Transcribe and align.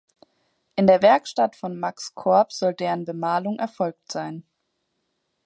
In 0.75 0.87
der 0.87 1.03
Werkstatt 1.03 1.55
von 1.55 1.79
Max 1.79 2.15
Korb 2.15 2.53
soll 2.53 2.73
deren 2.73 3.05
Bemalung 3.05 3.59
erfolgt 3.59 4.11
sein. 4.11 4.47